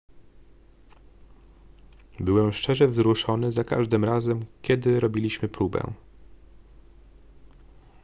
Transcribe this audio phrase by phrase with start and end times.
[2.19, 5.83] byłem szczerze wzruszony za każdym razem kiedy robiliśmy próbę